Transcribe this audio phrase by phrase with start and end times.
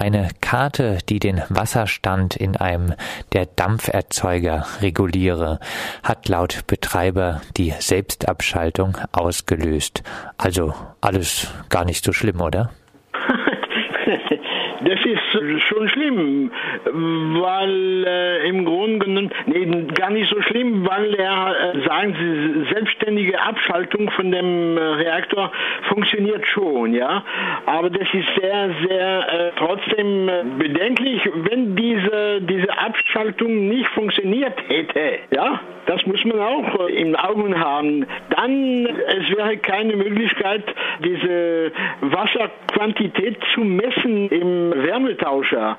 [0.00, 2.94] Eine Karte, die den Wasserstand in einem
[3.32, 5.58] der Dampferzeuger reguliere,
[6.04, 10.04] hat laut Betreiber die Selbstabschaltung ausgelöst.
[10.36, 12.70] Also alles gar nicht so schlimm, oder?
[14.88, 16.50] Das ist schon schlimm,
[16.84, 22.72] weil äh, im Grunde genommen, nee, gar nicht so schlimm, weil er, äh, sagen Sie,
[22.72, 25.52] selbstständige Abschaltung von dem äh, Reaktor
[25.88, 27.22] funktioniert schon, ja.
[27.66, 34.54] Aber das ist sehr, sehr äh, trotzdem äh, bedenklich, wenn diese, diese Abschaltung nicht funktioniert
[34.68, 35.60] hätte, ja.
[35.84, 38.06] Das muss man auch im Augen haben.
[38.28, 40.62] Dann, es wäre keine Möglichkeit,
[41.02, 45.76] diese Wasserquantität zu messen im Wärmetauscher.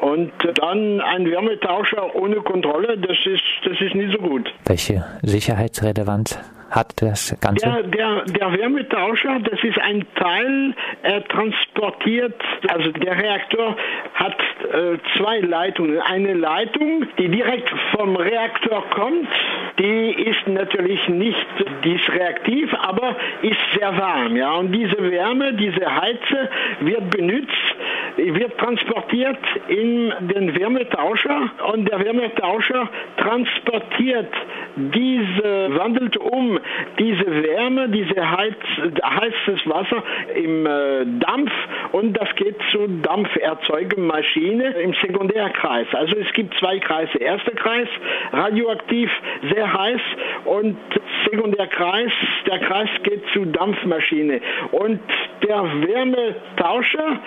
[0.00, 4.52] Und dann ein Wärmetauscher ohne Kontrolle, das ist, das ist nicht so gut.
[4.66, 6.38] Welche Sicherheitsrelevanz
[6.70, 7.66] hat das Ganze?
[7.66, 12.34] Der, der, der Wärmetauscher, das ist ein Teil, er transportiert,
[12.68, 13.76] also der Reaktor
[14.14, 14.36] hat
[14.72, 16.00] äh, zwei Leitungen.
[16.00, 19.28] Eine Leitung, die direkt vom Reaktor kommt,
[19.78, 21.46] die ist natürlich nicht
[21.84, 24.36] die ist reaktiv, aber ist sehr warm.
[24.36, 24.54] Ja?
[24.54, 26.50] Und diese Wärme, diese Heize
[26.80, 27.52] wird benutzt,
[28.16, 34.32] wird transportiert in den Wärmetauscher und der Wärmetauscher transportiert
[34.76, 36.58] diese, wandelt um
[36.98, 38.56] diese Wärme, diese heiz,
[39.02, 40.02] heißes Wasser
[40.34, 41.52] im äh, Dampf
[41.92, 45.86] und das geht zur Dampferzeugemaschine im Sekundärkreis.
[45.92, 47.18] Also es gibt zwei Kreise.
[47.18, 47.88] Erster Kreis,
[48.32, 49.10] radioaktiv,
[49.52, 50.00] sehr heiß
[50.44, 50.76] und
[51.30, 52.12] Sekundärkreis,
[52.46, 54.40] der Kreis geht zur Dampfmaschine.
[54.72, 55.00] Und
[55.42, 57.20] der Wärmetauscher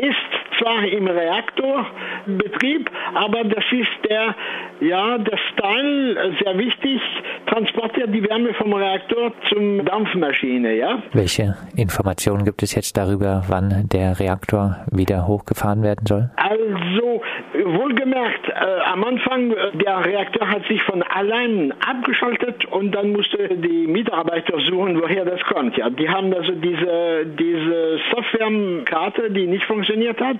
[0.00, 4.34] ist zwar im Reaktorbetrieb, aber das ist der,
[4.80, 7.00] ja, der Teil, sehr wichtig,
[7.46, 11.02] transportiert die Wärme vom Reaktor zum Dampfmaschine, ja.
[11.12, 16.30] Welche Informationen gibt es jetzt darüber, wann der Reaktor wieder hochgefahren werden soll?
[16.36, 23.12] Also, wohlgemerkt, äh, am Anfang, äh, der Reaktor hat sich von allein abgeschaltet und dann
[23.12, 25.90] musste die Mitarbeiter suchen, woher das kommt, ja.
[25.90, 30.38] Die haben also diese, diese Softwarekarte, die nicht funktioniert hat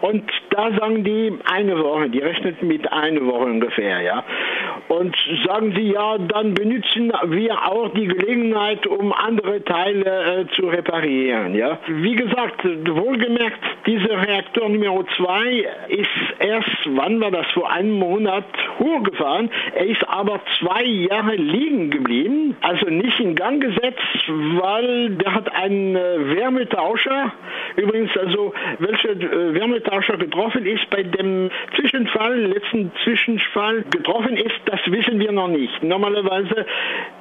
[0.00, 4.24] und da sagen die eine Woche, die rechnet mit einer Woche ungefähr, ja.
[4.88, 5.14] Und
[5.46, 11.54] sagen sie, ja, dann benutzen wir auch die Gelegenheit, um andere Teile äh, zu reparieren,
[11.54, 11.78] ja.
[11.86, 18.44] Wie gesagt, wohlgemerkt, dieser Reaktor Nummer 2 ist erst, wann war das, vor einem Monat
[18.78, 19.50] hochgefahren.
[19.74, 25.54] Er ist aber zwei Jahre liegen geblieben, also nicht in Gang gesetzt, weil der hat
[25.54, 27.32] einen äh, Wärmetauscher,
[27.76, 34.80] übrigens also, welcher äh, Wärmetauscher getroffen ist bei dem Zwischenfall, letzten Zwischenfall getroffen ist, das
[34.86, 35.82] wissen wir noch nicht.
[35.82, 36.66] Normalerweise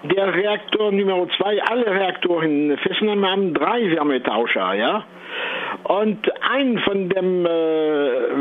[0.03, 5.05] der Reaktor Nummer 2, alle Reaktoren in Fessenheim haben drei Wärmetauscher, ja.
[5.83, 7.49] Und ein von dem äh,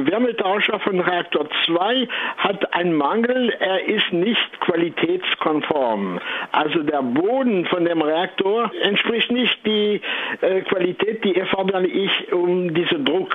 [0.06, 2.09] Wärmetauscher von Reaktor 2
[2.39, 6.21] hat einen Mangel, er ist nicht qualitätskonform.
[6.53, 10.00] Also der Boden von dem Reaktor entspricht nicht die
[10.41, 13.34] äh, Qualität, die erforderlich ist, um diesen Druck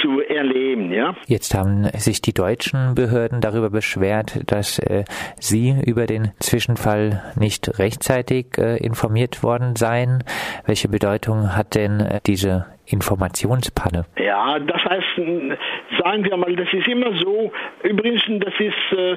[0.00, 0.92] zu erleben.
[0.92, 1.14] Ja?
[1.26, 5.04] Jetzt haben sich die deutschen Behörden darüber beschwert, dass äh,
[5.38, 10.24] sie über den Zwischenfall nicht rechtzeitig äh, informiert worden seien.
[10.66, 14.04] Welche Bedeutung hat denn äh, diese Informationspanne?
[14.16, 15.18] Ja, das heißt,
[15.98, 17.52] sagen wir mal, das ist immer so.
[17.82, 19.16] Übrigens, das ist, äh,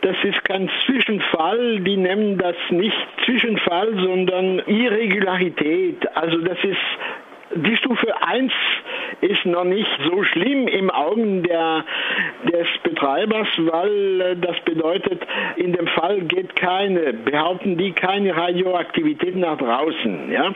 [0.00, 1.80] das ist kein Zwischenfall.
[1.80, 6.04] Die nennen das nicht Zwischenfall, sondern Irregularität.
[6.16, 6.78] Also das ist
[7.54, 8.52] die Stufe 1
[9.20, 11.84] ist noch nicht so schlimm im Augen der,
[12.44, 15.22] des Betreibers, weil äh, das bedeutet,
[15.56, 20.32] in dem Fall geht keine, behaupten die, keine Radioaktivität nach draußen.
[20.32, 20.54] Ja?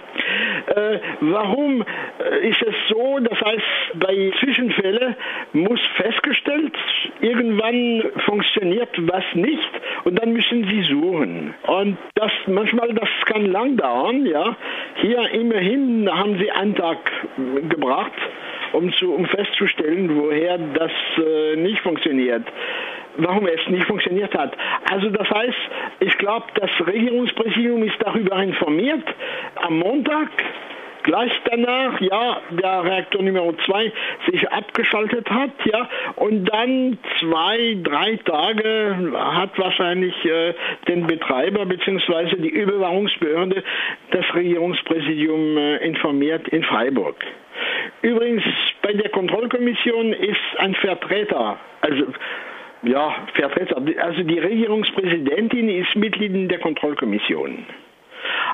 [0.67, 3.19] Äh, warum äh, ist es so?
[3.21, 3.63] Das heißt,
[3.95, 5.17] bei Zwischenfällen
[5.53, 6.73] muss festgestellt,
[7.21, 9.71] irgendwann funktioniert was nicht
[10.05, 11.55] und dann müssen sie suchen.
[11.67, 14.27] Und das manchmal, das kann lang dauern.
[14.27, 14.57] Ja?
[14.97, 16.99] Hier immerhin haben sie einen Tag
[17.69, 18.13] gebracht
[18.77, 22.45] um, zu, um festzustellen, woher das äh, nicht funktioniert
[23.19, 24.55] warum es nicht funktioniert hat.
[24.91, 25.59] Also das heißt,
[26.01, 29.05] ich glaube, das Regierungspräsidium ist darüber informiert.
[29.55, 30.29] Am Montag
[31.07, 33.93] gleich danach, ja, der Reaktor Nummer 2
[34.31, 40.53] sich abgeschaltet hat, ja, und dann zwei, drei Tage hat wahrscheinlich äh,
[40.89, 42.37] den Betreiber bzw.
[42.37, 43.63] die Überwachungsbehörde
[44.11, 47.17] das Regierungspräsidium äh, informiert in Freiburg.
[48.03, 48.45] Übrigens,
[48.83, 52.07] bei der Kontrollkommission ist ein Vertreter, also
[52.83, 57.65] ja, Vertreter, also die Regierungspräsidentin ist Mitglied in der Kontrollkommission.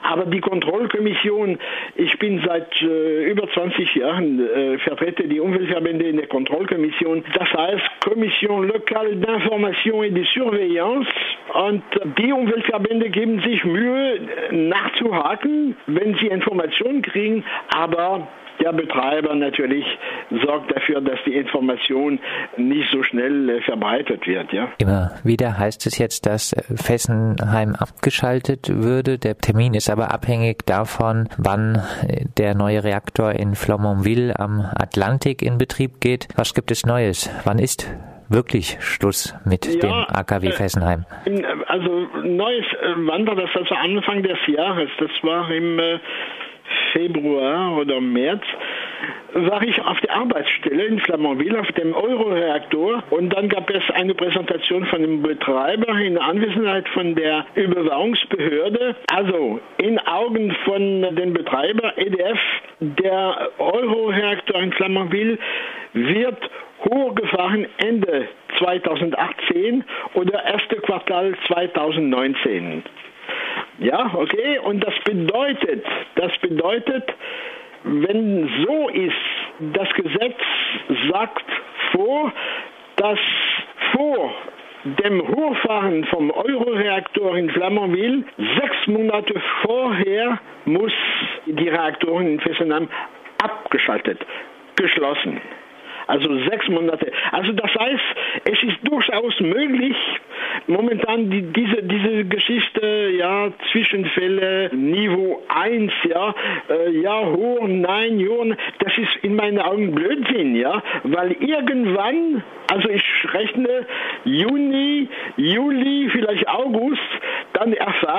[0.03, 1.59] Aber die Kontrollkommission,
[1.95, 7.25] ich bin seit äh, über 20 Jahren, äh, vertrete die Umweltverbände in der Kontrollkommission.
[7.35, 11.09] Das heißt Kommission Locale d'Information et de Surveillance.
[11.55, 11.83] Und
[12.19, 17.45] die Umweltverbände geben sich Mühe, nachzuhaken, wenn sie Informationen kriegen.
[17.75, 18.29] Aber
[18.63, 19.85] der Betreiber natürlich
[20.45, 22.19] sorgt dafür, dass die Information
[22.57, 24.53] nicht so schnell äh, verbreitet wird.
[24.53, 24.69] Ja.
[24.79, 29.19] Immer wieder heißt es jetzt, dass äh, Fessenheim abgeschaltet würde.
[29.19, 35.43] Der Termin ist aber abhängig davon, wann äh, der neue Reaktor in Flamanville am Atlantik
[35.43, 36.29] in Betrieb geht.
[36.37, 37.31] Was gibt es Neues?
[37.45, 37.93] Wann ist
[38.29, 41.05] wirklich Schluss mit ja, dem AKW Fessenheim?
[41.67, 42.65] Also neues
[43.07, 44.89] wann war das also Anfang des Jahres.
[44.99, 45.79] Das war im
[46.93, 48.43] Februar oder März
[49.35, 54.15] war ich auf der Arbeitsstelle in Flamanville auf dem Euroreaktor und dann gab es eine
[54.15, 58.97] Präsentation von dem Betreiber in Anwesenheit von der Überwachungsbehörde.
[59.11, 62.39] Also in Augen von dem Betreiber EDF,
[62.81, 65.39] der Euroreaktor in Flamanville
[65.95, 66.51] wird
[66.85, 68.29] hochgefahren Ende
[68.59, 69.85] 2018
[70.15, 72.83] oder erste Quartal 2019.
[73.83, 75.85] Ja, okay, und das bedeutet,
[76.15, 77.03] das bedeutet,
[77.83, 80.39] wenn so ist, das Gesetz
[81.11, 81.45] sagt
[81.91, 82.33] vor,
[82.95, 83.19] dass
[83.93, 84.33] vor
[84.85, 88.23] dem Hochfahren vom Euroreaktor in Flamanville
[88.61, 90.93] sechs Monate vorher muss
[91.47, 92.89] die Reaktoren in Fessenheim
[93.43, 94.25] abgeschaltet,
[94.77, 95.41] geschlossen.
[96.07, 97.11] Also sechs Monate.
[97.33, 98.05] Also das heißt,
[98.45, 99.97] es ist durchaus möglich,
[100.67, 106.35] momentan die, diese, diese Geschichte, ja, Zwischenfälle, Niveau 1, ja,
[106.69, 112.43] äh, ja, hoch, nein, Jon, das ist in meinen Augen Blödsinn, ja, weil irgendwann,
[112.73, 113.87] also ich rechne
[114.25, 117.02] Juni, Juli, vielleicht August,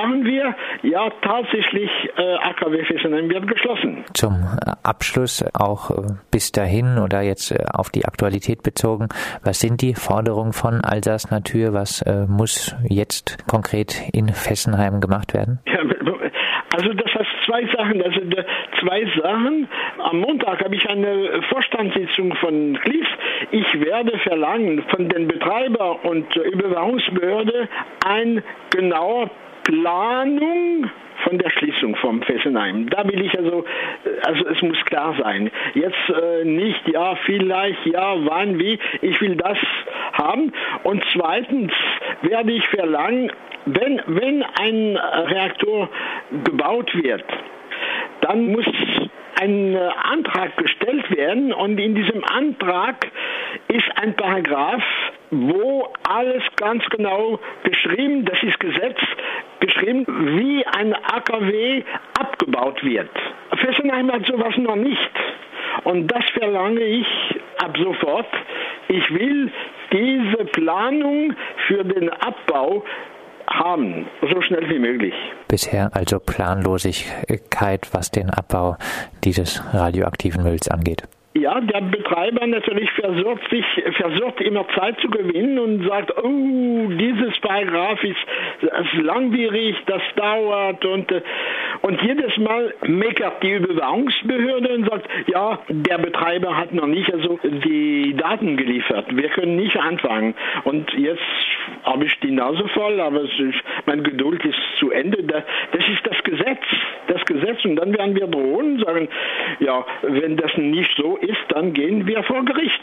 [0.04, 4.04] erfahren wir, ja, tatsächlich, äh, AKW Fessenheim wird geschlossen.
[4.14, 4.44] Zum
[4.82, 5.94] Abschluss auch äh,
[6.30, 9.08] bis dahin oder jetzt äh, auf die Aktualität bezogen,
[9.42, 15.34] was sind die Forderungen von Alsace Natur, was äh, muss jetzt konkret in Fessenheim gemacht
[15.34, 15.60] werden?
[15.66, 15.80] Ja,
[16.76, 18.02] also das heißt zwei Sachen.
[18.02, 18.20] Also
[18.80, 19.68] zwei Sachen.
[19.98, 23.06] Am Montag habe ich eine Vorstandssitzung von CLIF.
[23.52, 27.68] Ich werde verlangen von den Betreiber und Überwachungsbehörde
[28.04, 29.30] ein genauer
[29.64, 30.90] Planung
[31.24, 32.88] von der Schließung vom Fessenheim.
[32.90, 33.64] Da will ich also,
[34.24, 35.50] also es muss klar sein.
[35.74, 38.78] Jetzt äh, nicht, ja, vielleicht, ja, wann, wie.
[39.00, 39.58] Ich will das
[40.12, 40.52] haben.
[40.82, 41.72] Und zweitens
[42.22, 43.32] werde ich verlangen,
[43.66, 45.88] wenn, wenn ein Reaktor
[46.44, 47.24] gebaut wird,
[48.20, 48.66] dann muss
[49.40, 53.10] ein Antrag gestellt werden und in diesem Antrag
[53.68, 54.82] ist ein Paragraph,
[55.30, 58.98] wo alles ganz genau geschrieben, das ist Gesetz,
[59.64, 61.82] geschrieben, wie ein AKW
[62.18, 63.10] abgebaut wird.
[63.56, 65.10] Fessenheim hat sowas noch nicht.
[65.84, 67.06] Und das verlange ich
[67.58, 68.26] ab sofort.
[68.88, 69.50] Ich will
[69.92, 71.34] diese Planung
[71.66, 72.84] für den Abbau
[73.46, 75.14] haben, so schnell wie möglich.
[75.48, 78.76] Bisher also Planlosigkeit, was den Abbau
[79.24, 81.02] dieses radioaktiven Mülls angeht.
[81.36, 83.64] Ja, der Betreiber natürlich versucht sich,
[83.96, 88.20] versucht immer Zeit zu gewinnen und sagt, oh, dieses Paragraph ist,
[88.62, 91.12] ist langwierig, das dauert und,
[91.82, 97.40] und jedes Mal meckert die Überwachungsbehörde und sagt, ja, der Betreiber hat noch nicht also
[97.42, 100.34] die Daten geliefert, wir können nicht anfangen.
[100.62, 101.20] Und jetzt
[101.82, 103.34] habe ich die Nase voll, aber ist,
[103.86, 105.24] mein Geduld ist zu Ende.
[105.24, 106.62] Das, das ist das Gesetz,
[107.08, 109.08] das Gesetz und dann werden wir drohen und sagen,
[109.58, 112.82] ja, wenn das nicht so ist, dann gehen wir vor Gericht.